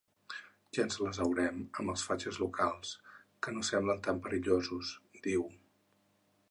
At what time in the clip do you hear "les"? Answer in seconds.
1.07-1.19